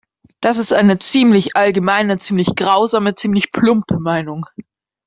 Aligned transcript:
Das 0.39 0.57
ist 0.57 0.73
eine 0.73 0.97
ziemlich 0.97 1.55
allgemeine, 1.55 2.17
ziemlich 2.17 2.55
grausame, 2.55 3.13
ziemlich 3.13 3.51
plumpe 3.51 3.99
Meinung. 3.99 4.47